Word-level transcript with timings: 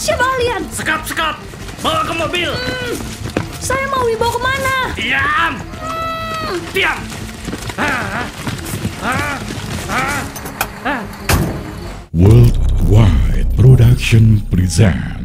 Siapa 0.00 0.24
kalian? 0.24 0.64
Sekap, 0.72 1.04
sekap! 1.04 1.36
Bawa 1.84 2.00
ke 2.08 2.14
mobil! 2.16 2.48
Saya 3.60 3.84
mau 3.92 4.00
dibawa 4.08 4.32
ke 4.32 4.40
mana? 4.40 4.76
Diam! 4.96 5.52
Diam! 6.72 6.98
Ah, 7.76 8.24
ah, 9.04 9.36
ah, 9.92 10.20
ah. 10.88 11.02
Worldwide 12.16 13.52
Production 13.60 14.40
present 14.48 15.19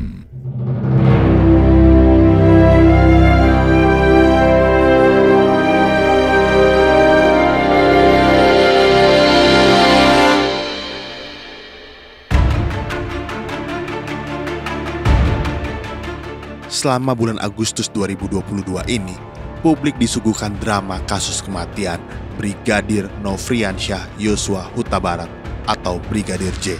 Selama 16.76 17.16
bulan 17.16 17.40
Agustus 17.40 17.88
2022 17.96 18.68
ini, 18.92 19.16
publik 19.64 19.96
disuguhkan 19.96 20.52
drama 20.60 21.00
kasus 21.08 21.40
kematian 21.40 22.04
Brigadir 22.36 23.08
Nofriansyah 23.24 24.04
Yosua 24.20 24.68
Huta 24.76 25.00
Barat 25.00 25.32
atau 25.72 26.04
Brigadir 26.12 26.52
J. 26.60 26.76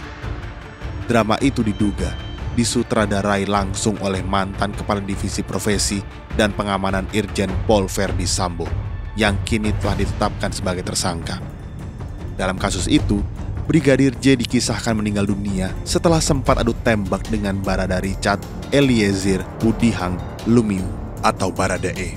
Drama 1.08 1.40
itu 1.40 1.64
diduga 1.64 2.12
disutradarai 2.60 3.48
langsung 3.48 3.96
oleh 4.04 4.20
mantan 4.20 4.76
Kepala 4.76 5.00
Divisi 5.00 5.40
Profesi 5.40 6.04
dan 6.36 6.52
Pengamanan 6.52 7.08
Irjen 7.16 7.48
Pol 7.64 7.88
Verdi 7.88 8.28
Sambo 8.28 8.68
yang 9.16 9.32
kini 9.48 9.72
telah 9.80 9.96
ditetapkan 9.96 10.52
sebagai 10.52 10.84
tersangka. 10.84 11.40
Dalam 12.36 12.60
kasus 12.60 12.84
itu, 12.84 13.24
Brigadir 13.66 14.14
J 14.22 14.38
dikisahkan 14.38 14.94
meninggal 14.94 15.26
dunia 15.26 15.74
setelah 15.82 16.22
sempat 16.22 16.62
adu 16.62 16.70
tembak 16.86 17.26
dengan 17.26 17.58
Barada 17.58 17.98
Richard 17.98 18.38
Eliezer 18.70 19.42
Udihang 19.66 20.14
Lumiu 20.46 20.86
atau 21.18 21.50
Baradae. 21.50 22.14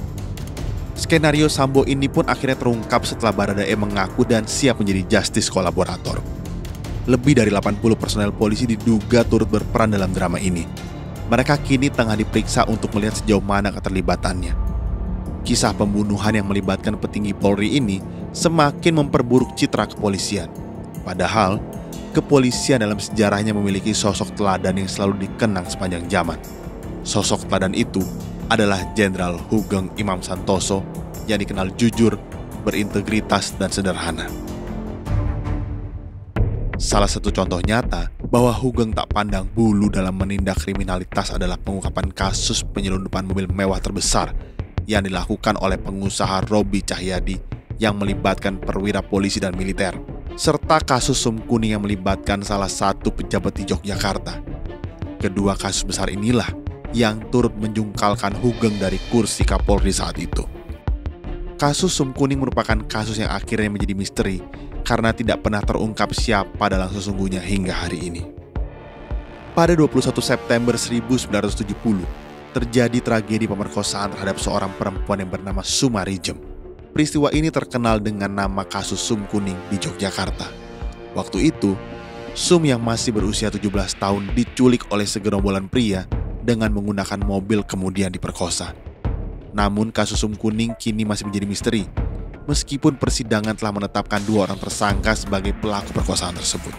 Skenario 0.94 1.50
Sambo 1.50 1.90
ini 1.90 2.06
pun 2.06 2.30
akhirnya 2.30 2.54
terungkap 2.54 3.02
setelah 3.02 3.34
Baradae 3.34 3.74
mengaku 3.74 4.30
dan 4.30 4.46
siap 4.46 4.78
menjadi 4.78 5.18
justice 5.18 5.50
kolaborator. 5.50 6.22
Lebih 7.10 7.42
dari 7.42 7.50
80 7.50 7.82
personel 7.98 8.30
polisi 8.30 8.70
diduga 8.70 9.26
turut 9.26 9.50
berperan 9.50 9.90
dalam 9.90 10.14
drama 10.14 10.38
ini. 10.38 10.70
Mereka 11.34 11.66
kini 11.66 11.90
tengah 11.90 12.14
diperiksa 12.14 12.70
untuk 12.70 12.94
melihat 12.94 13.26
sejauh 13.26 13.42
mana 13.42 13.74
keterlibatannya. 13.74 14.54
Kisah 15.42 15.74
pembunuhan 15.74 16.30
yang 16.30 16.46
melibatkan 16.46 16.94
petinggi 16.94 17.34
Polri 17.34 17.74
ini 17.82 17.98
semakin 18.38 19.02
memperburuk 19.02 19.58
citra 19.58 19.90
kepolisian. 19.90 20.69
Padahal, 21.04 21.58
kepolisian 22.12 22.84
dalam 22.84 23.00
sejarahnya 23.00 23.56
memiliki 23.56 23.96
sosok 23.96 24.36
teladan 24.36 24.80
yang 24.80 24.90
selalu 24.90 25.28
dikenang 25.28 25.66
sepanjang 25.66 26.06
zaman. 26.12 26.40
Sosok 27.06 27.48
teladan 27.48 27.74
itu 27.74 28.04
adalah 28.50 28.82
Jenderal 28.98 29.38
Hugeng 29.50 29.94
Imam 29.96 30.20
Santoso 30.20 30.82
yang 31.30 31.38
dikenal 31.40 31.72
jujur, 31.78 32.18
berintegritas, 32.66 33.54
dan 33.56 33.70
sederhana. 33.70 34.26
Salah 36.80 37.12
satu 37.12 37.30
contoh 37.30 37.60
nyata 37.60 38.08
bahwa 38.32 38.56
Hugeng 38.56 38.96
tak 38.96 39.12
pandang 39.12 39.46
bulu 39.52 39.92
dalam 39.92 40.16
menindak 40.16 40.64
kriminalitas 40.64 41.36
adalah 41.36 41.60
pengungkapan 41.60 42.08
kasus 42.16 42.64
penyelundupan 42.64 43.28
mobil 43.28 43.52
mewah 43.52 43.84
terbesar 43.84 44.32
yang 44.90 45.06
dilakukan 45.06 45.60
oleh 45.60 45.78
pengusaha 45.78 46.48
Robi 46.50 46.82
Cahyadi 46.82 47.38
yang 47.78 48.00
melibatkan 48.00 48.58
perwira 48.58 49.04
polisi 49.04 49.38
dan 49.38 49.54
militer, 49.60 49.94
serta 50.40 50.80
kasus 50.80 51.20
sum 51.20 51.36
yang 51.60 51.84
melibatkan 51.84 52.40
salah 52.48 52.72
satu 52.72 53.12
pejabat 53.12 53.60
di 53.60 53.68
Yogyakarta. 53.68 54.40
Kedua 55.20 55.52
kasus 55.60 55.84
besar 55.84 56.08
inilah 56.08 56.48
yang 56.96 57.20
turut 57.28 57.52
menjungkalkan 57.60 58.40
Hugeng 58.40 58.80
dari 58.80 58.96
kursi 59.12 59.44
Kapolri 59.44 59.92
saat 59.92 60.16
itu. 60.16 60.48
Kasus 61.60 61.92
sum 61.92 62.16
merupakan 62.16 62.80
kasus 62.88 63.20
yang 63.20 63.36
akhirnya 63.36 63.68
menjadi 63.68 63.92
misteri 63.92 64.40
karena 64.88 65.12
tidak 65.12 65.44
pernah 65.44 65.60
terungkap 65.60 66.16
siapa 66.16 66.72
dalam 66.72 66.88
sesungguhnya 66.88 67.44
hingga 67.44 67.76
hari 67.76 68.08
ini. 68.08 68.24
Pada 69.52 69.76
21 69.76 70.24
September 70.24 70.80
1970, 70.80 72.08
terjadi 72.56 72.98
tragedi 73.04 73.44
pemerkosaan 73.44 74.16
terhadap 74.16 74.40
seorang 74.40 74.72
perempuan 74.80 75.20
yang 75.20 75.28
bernama 75.28 75.60
Sumarijem. 75.68 76.49
Peristiwa 76.90 77.30
ini 77.32 77.54
terkenal 77.54 78.02
dengan 78.02 78.34
nama 78.34 78.66
kasus 78.66 79.00
Sum 79.00 79.24
Kuning 79.30 79.58
di 79.70 79.78
Yogyakarta. 79.78 80.50
Waktu 81.14 81.54
itu, 81.54 81.78
Sum 82.38 82.66
yang 82.66 82.82
masih 82.82 83.12
berusia 83.12 83.50
17 83.50 83.70
tahun 84.00 84.32
diculik 84.38 84.86
oleh 84.94 85.06
segerombolan 85.06 85.70
pria 85.70 86.06
dengan 86.46 86.72
menggunakan 86.74 87.20
mobil 87.22 87.66
kemudian 87.66 88.14
diperkosa. 88.14 88.74
Namun 89.54 89.90
kasus 89.94 90.22
Sum 90.22 90.34
Kuning 90.34 90.78
kini 90.78 91.06
masih 91.06 91.30
menjadi 91.30 91.46
misteri 91.50 91.84
meskipun 92.50 92.98
persidangan 92.98 93.54
telah 93.54 93.70
menetapkan 93.78 94.26
dua 94.26 94.50
orang 94.50 94.58
tersangka 94.58 95.14
sebagai 95.14 95.54
pelaku 95.54 95.94
perkosaan 95.94 96.34
tersebut. 96.34 96.74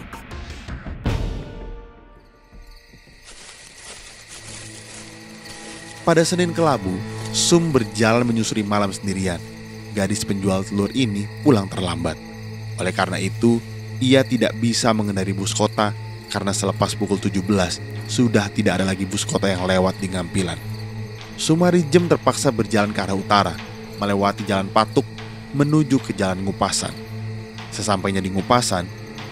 Pada 6.03 6.27
Senin 6.27 6.51
kelabu, 6.51 6.91
Sum 7.31 7.71
berjalan 7.71 8.27
menyusuri 8.27 8.67
malam 8.67 8.91
sendirian. 8.91 9.39
Gadis 9.91 10.23
penjual 10.23 10.63
telur 10.63 10.87
ini 10.95 11.27
pulang 11.43 11.67
terlambat. 11.67 12.15
Oleh 12.79 12.93
karena 12.95 13.19
itu, 13.19 13.59
ia 13.99 14.23
tidak 14.23 14.55
bisa 14.57 14.89
mengendari 14.95 15.35
bus 15.35 15.51
kota 15.51 15.91
karena 16.31 16.55
selepas 16.55 16.95
pukul 16.95 17.19
17 17.19 17.43
sudah 18.07 18.47
tidak 18.49 18.79
ada 18.79 18.85
lagi 18.87 19.03
bus 19.03 19.27
kota 19.27 19.51
yang 19.51 19.67
lewat 19.67 19.99
di 19.99 20.07
Ngampilan. 20.09 20.57
Sumarijem 21.35 22.07
terpaksa 22.07 22.49
berjalan 22.49 22.95
ke 22.95 22.99
arah 23.03 23.17
utara, 23.17 23.53
melewati 23.99 24.47
jalan 24.47 24.71
Patuk 24.71 25.03
menuju 25.51 25.99
ke 25.99 26.15
jalan 26.15 26.39
Ngupasan. 26.41 26.95
Sesampainya 27.71 28.23
di 28.23 28.31
Ngupasan, 28.31 28.87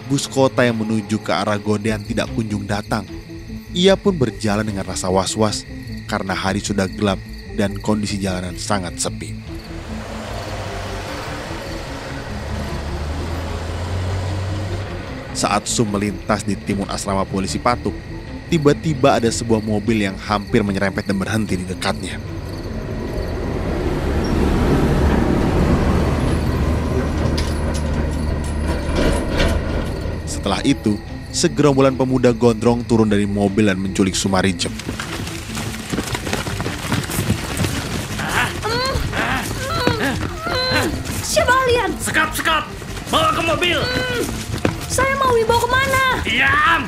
bus 0.06 0.28
kota 0.28 0.64
yang 0.64 0.80
menuju 0.80 1.20
ke 1.24 1.32
arah 1.32 1.56
Godean 1.56 2.04
tidak 2.04 2.28
kunjung 2.36 2.68
datang. 2.68 3.08
Ia 3.72 3.94
pun 3.94 4.18
berjalan 4.18 4.66
dengan 4.66 4.84
rasa 4.84 5.08
was-was 5.08 5.64
karena 6.10 6.34
hari 6.34 6.58
sudah 6.58 6.90
gelap 6.90 7.22
dan 7.54 7.78
kondisi 7.78 8.18
jalanan 8.18 8.58
sangat 8.58 8.98
sepi. 8.98 9.49
Saat 15.40 15.64
Sum 15.72 15.88
melintas 15.88 16.44
di 16.44 16.52
timun 16.52 16.84
asrama 16.92 17.24
polisi 17.24 17.56
Patuk, 17.56 17.96
tiba-tiba 18.52 19.16
ada 19.16 19.32
sebuah 19.32 19.64
mobil 19.64 20.04
yang 20.04 20.12
hampir 20.20 20.60
menyerempet 20.60 21.08
dan 21.08 21.16
berhenti 21.16 21.56
di 21.56 21.64
dekatnya. 21.64 22.20
Setelah 30.28 30.60
itu, 30.60 31.00
segerombolan 31.32 31.96
pemuda 31.96 32.36
gondrong 32.36 32.84
turun 32.84 33.08
dari 33.08 33.24
mobil 33.24 33.72
dan 33.72 33.80
menculik 33.80 34.12
Sumarijem. 34.12 34.76
Siapa 41.24 41.48
kalian? 41.48 41.96
Sekap, 41.96 42.28
sekap! 42.36 42.68
Bawa 43.08 43.32
ke 43.32 43.40
mobil! 43.40 43.80
Saya 44.90 45.14
mau 45.22 45.30
dibawa 45.38 45.62
ke 45.62 45.68
mana? 45.70 46.04
Diam! 46.26 46.82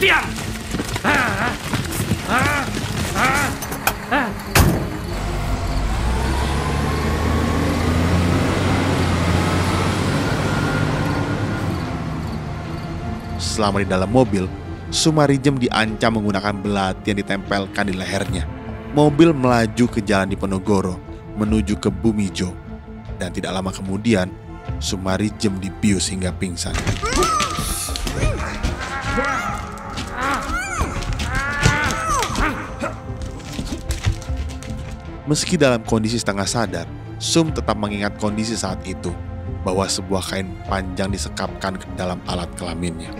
Diam! 0.00 0.24
Ah, 1.04 1.52
ah, 2.32 2.64
ah, 3.12 3.48
ah. 4.08 4.28
Selama 13.36 13.84
di 13.84 13.88
dalam 13.92 14.08
mobil, 14.08 14.48
Sumarijem 14.88 15.60
diancam 15.60 16.16
menggunakan 16.16 16.56
belati 16.56 17.12
yang 17.12 17.20
ditempelkan 17.20 17.92
di 17.92 18.00
lehernya. 18.00 18.48
Mobil 18.96 19.36
melaju 19.36 19.84
ke 19.92 20.00
jalan 20.00 20.32
Diponegoro 20.32 20.96
menuju 21.36 21.76
ke 21.76 21.92
Bumijo. 21.92 22.56
Dan 23.20 23.36
tidak 23.36 23.52
lama 23.52 23.68
kemudian, 23.68 24.32
Sumarijem 24.76 25.56
dibius 25.56 26.12
hingga 26.12 26.28
pingsan. 26.36 26.76
Meski 35.28 35.60
dalam 35.60 35.84
kondisi 35.84 36.16
setengah 36.16 36.48
sadar, 36.48 36.88
Sum 37.20 37.52
tetap 37.52 37.76
mengingat 37.76 38.16
kondisi 38.16 38.56
saat 38.56 38.80
itu 38.88 39.12
bahwa 39.60 39.84
sebuah 39.84 40.24
kain 40.24 40.48
panjang 40.64 41.12
disekapkan 41.12 41.76
ke 41.76 41.84
dalam 41.98 42.16
alat 42.24 42.48
kelaminnya. 42.56 43.12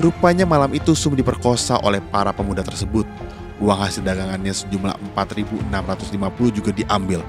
Rupanya 0.00 0.44
malam 0.44 0.72
itu 0.76 0.92
Sum 0.92 1.16
diperkosa 1.16 1.80
oleh 1.80 2.04
para 2.04 2.36
pemuda 2.36 2.60
tersebut. 2.60 3.08
Uang 3.60 3.76
hasil 3.76 4.00
dagangannya 4.00 4.56
sejumlah 4.56 4.96
4.650 5.12 6.56
juga 6.56 6.70
diambil. 6.72 7.20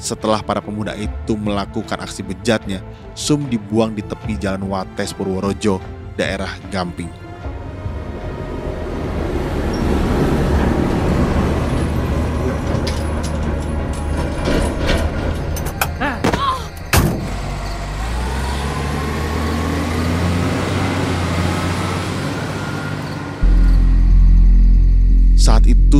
Setelah 0.00 0.42
para 0.42 0.58
pemuda 0.58 0.96
itu 0.96 1.36
melakukan 1.38 2.00
aksi 2.02 2.24
bejatnya, 2.26 2.82
Sum 3.14 3.46
dibuang 3.46 3.94
di 3.94 4.02
tepi 4.02 4.34
jalan 4.40 4.66
Wates 4.66 5.14
Purworejo, 5.14 5.78
daerah 6.18 6.50
Gamping. 6.72 7.23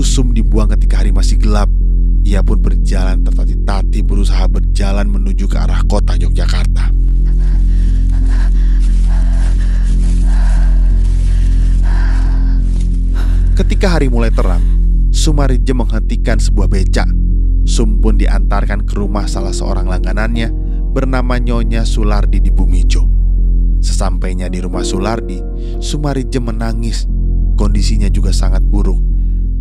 Sum 0.04 0.36
dibuang 0.36 0.68
ketika 0.70 1.00
hari 1.00 1.10
masih 1.10 1.40
gelap. 1.40 1.66
Ia 2.22 2.44
pun 2.44 2.60
berjalan 2.60 3.24
tertati-tati 3.24 4.04
berusaha 4.04 4.46
berjalan 4.46 5.08
menuju 5.08 5.48
ke 5.48 5.56
arah 5.58 5.80
kota 5.88 6.14
Yogyakarta. 6.14 6.92
Ketika 13.58 13.86
hari 13.96 14.12
mulai 14.12 14.30
terang, 14.30 14.62
Sumarije 15.08 15.72
menghentikan 15.72 16.36
sebuah 16.38 16.68
becak. 16.68 17.08
Sum 17.64 17.98
pun 17.98 18.20
diantarkan 18.20 18.84
ke 18.84 18.94
rumah 18.94 19.24
salah 19.24 19.56
seorang 19.56 19.88
langganannya 19.88 20.52
bernama 20.94 21.40
Nyonya 21.42 21.82
Sulardi 21.82 22.44
di 22.44 22.52
Bumijo. 22.52 23.08
Sesampainya 23.82 24.46
di 24.52 24.62
rumah 24.62 24.84
Sulardi, 24.86 25.40
Sumarije 25.82 26.38
menangis. 26.38 27.08
Kondisinya 27.54 28.10
juga 28.10 28.34
sangat 28.34 28.66
buruk, 28.66 29.13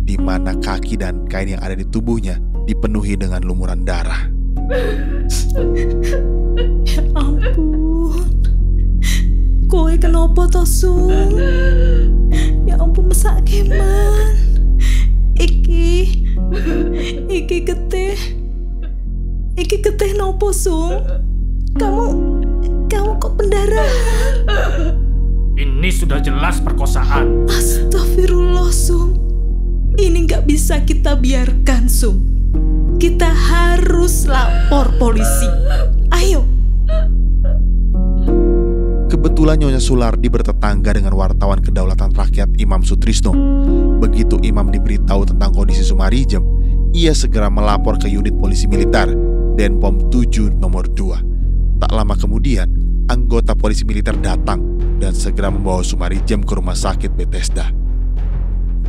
di 0.04 0.20
mana 0.20 0.52
kaki 0.60 1.00
dan 1.00 1.24
kain 1.32 1.56
yang 1.56 1.62
ada 1.64 1.72
di 1.72 1.88
tubuhnya 1.88 2.36
dipenuhi 2.68 3.16
dengan 3.16 3.40
lumuran 3.40 3.88
darah. 3.88 4.28
Ya 6.84 7.00
ampun. 7.16 8.28
Kowe 9.64 9.96
kenapa 9.96 10.44
toh, 10.52 10.68
Sum? 10.68 11.08
Ya 12.68 12.76
ampun, 12.76 13.08
mesak 13.08 13.48
keman. 13.48 14.36
Iki 15.34 16.22
Iki 17.26 17.58
getih 17.66 18.14
Iki 19.58 19.76
getih 19.82 20.14
nopo, 20.14 20.52
Sum? 20.54 21.00
Kamu 21.80 22.06
Kamu 22.86 23.18
kok 23.18 23.34
pendarahan? 23.40 24.34
Ini 25.58 25.88
sudah 25.90 26.20
jelas 26.22 26.60
perkosaan. 26.60 27.48
Astagfirullah, 27.50 28.70
Sum. 28.70 29.23
Ini 29.94 30.26
nggak 30.26 30.42
bisa 30.42 30.82
kita 30.82 31.14
biarkan, 31.14 31.86
Sum. 31.86 32.18
Kita 32.98 33.30
harus 33.30 34.26
lapor 34.26 34.90
polisi. 34.98 35.46
Ayo. 36.10 36.42
Kebetulan 39.06 39.62
Nyonya 39.62 39.78
Sulardi 39.78 40.26
bertetangga 40.26 40.98
dengan 40.98 41.14
wartawan 41.14 41.62
kedaulatan 41.62 42.10
rakyat 42.10 42.58
Imam 42.58 42.82
Sutrisno. 42.82 43.30
Begitu 44.02 44.42
Imam 44.42 44.66
diberitahu 44.66 45.30
tentang 45.30 45.54
kondisi 45.54 45.86
Sumarijem, 45.86 46.42
ia 46.90 47.14
segera 47.14 47.46
melapor 47.46 47.94
ke 47.94 48.10
unit 48.10 48.34
polisi 48.34 48.66
militer 48.66 49.14
Denpom 49.54 50.10
7 50.10 50.58
nomor 50.58 50.90
2. 50.90 51.78
Tak 51.78 51.90
lama 51.94 52.18
kemudian, 52.18 52.66
anggota 53.06 53.54
polisi 53.54 53.86
militer 53.86 54.18
datang 54.18 54.58
dan 54.98 55.14
segera 55.14 55.54
membawa 55.54 55.86
Sumarijem 55.86 56.42
ke 56.42 56.52
rumah 56.58 56.74
sakit 56.74 57.14
Bethesda. 57.14 57.83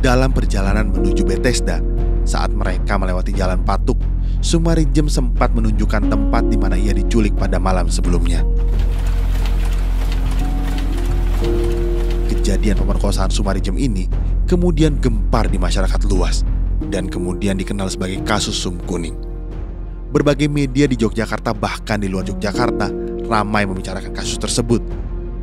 Dalam 0.04 0.28
perjalanan 0.30 0.92
menuju 0.92 1.24
Bethesda, 1.24 1.80
saat 2.28 2.52
mereka 2.52 3.00
melewati 3.00 3.32
jalan 3.32 3.64
patuk, 3.64 3.96
Sumarijem 4.44 5.08
sempat 5.08 5.56
menunjukkan 5.56 6.12
tempat 6.12 6.46
di 6.52 6.60
mana 6.60 6.76
ia 6.76 6.92
diculik 6.92 7.32
pada 7.34 7.56
malam 7.56 7.88
sebelumnya. 7.88 8.44
Kejadian 12.28 12.78
pemerkosaan 12.78 13.32
Sumarijem 13.32 13.74
ini 13.80 14.06
kemudian 14.44 15.00
gempar 15.02 15.50
di 15.50 15.58
masyarakat 15.58 16.04
luas 16.06 16.46
dan 16.92 17.10
kemudian 17.10 17.58
dikenal 17.58 17.90
sebagai 17.90 18.22
kasus 18.22 18.54
Sum 18.54 18.78
Kuning. 18.86 19.16
Berbagai 20.12 20.46
media 20.46 20.86
di 20.86 20.94
Yogyakarta 20.94 21.56
bahkan 21.56 21.98
di 21.98 22.06
luar 22.06 22.28
Yogyakarta 22.28 22.92
ramai 23.26 23.66
membicarakan 23.66 24.14
kasus 24.14 24.38
tersebut. 24.38 24.84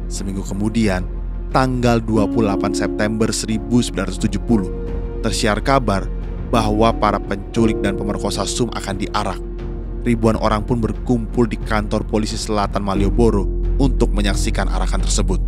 Seminggu 0.07 0.45
kemudian, 0.45 1.03
tanggal 1.53 2.01
28 2.01 2.73
September 2.73 3.29
1970, 3.29 5.21
tersiar 5.21 5.61
kabar 5.61 6.09
bahwa 6.50 6.89
para 6.97 7.21
penculik 7.21 7.77
dan 7.85 7.94
pemerkosa 7.94 8.41
Sum 8.50 8.73
akan 8.73 8.97
diarak. 8.97 9.38
Ribuan 10.03 10.35
orang 10.35 10.65
pun 10.65 10.81
berkumpul 10.81 11.45
di 11.45 11.55
kantor 11.61 12.03
polisi 12.09 12.35
selatan 12.35 12.81
Malioboro 12.81 13.45
untuk 13.77 14.11
menyaksikan 14.11 14.67
arakan 14.67 15.05
tersebut. 15.05 15.39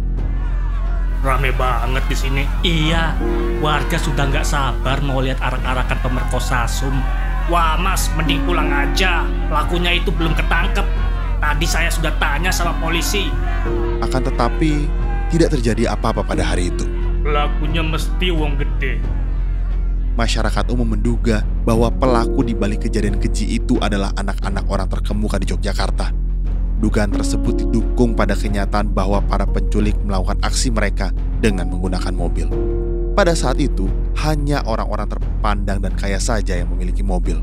Rame 1.25 1.50
banget 1.57 2.06
di 2.06 2.16
sini. 2.16 2.44
Iya, 2.62 3.18
warga 3.60 3.98
sudah 3.98 4.30
nggak 4.30 4.46
sabar 4.46 5.01
mau 5.01 5.25
lihat 5.25 5.42
arak-arakan 5.42 6.00
pemerkosa 6.06 6.69
Sum. 6.69 6.94
Wah 7.50 7.81
mas, 7.81 8.13
mending 8.13 8.46
pulang 8.46 8.69
aja. 8.69 9.25
Pelakunya 9.50 9.98
itu 9.98 10.13
belum 10.13 10.38
ketangkep. 10.38 10.86
Tadi 11.42 11.66
saya 11.66 11.90
sudah 11.90 12.13
tanya 12.22 12.54
sama 12.54 12.78
polisi. 12.78 13.30
Akan 14.01 14.22
tetapi, 14.22 15.05
tidak 15.30 15.57
terjadi 15.57 15.94
apa-apa 15.94 16.22
pada 16.22 16.45
hari 16.45 16.69
itu. 16.69 16.86
Pelakunya 17.25 17.81
mesti 17.81 18.27
wong 18.30 18.57
gede. 18.62 19.01
Masyarakat 20.16 20.72
umum 20.72 20.95
menduga 20.95 21.44
bahwa 21.68 21.92
pelaku 21.92 22.45
di 22.48 22.56
balik 22.56 22.88
kejadian 22.88 23.19
keji 23.19 23.60
itu 23.60 23.75
adalah 23.83 24.16
anak-anak 24.16 24.63
orang 24.72 24.88
terkemuka 24.88 25.36
di 25.36 25.51
Yogyakarta. 25.51 26.16
Dugaan 26.80 27.12
tersebut 27.12 27.68
didukung 27.68 28.16
pada 28.16 28.31
kenyataan 28.31 28.95
bahwa 28.95 29.19
para 29.24 29.44
penculik 29.44 29.95
melakukan 30.07 30.39
aksi 30.39 30.72
mereka 30.72 31.12
dengan 31.44 31.68
menggunakan 31.68 32.13
mobil. 32.16 32.48
Pada 33.16 33.31
saat 33.31 33.60
itu, 33.63 33.88
hanya 34.24 34.63
orang-orang 34.68 35.07
terpandang 35.07 35.80
dan 35.80 35.95
kaya 35.95 36.19
saja 36.19 36.60
yang 36.60 36.72
memiliki 36.72 37.04
mobil. 37.04 37.39